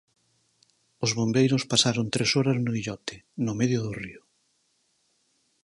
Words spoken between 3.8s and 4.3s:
do río.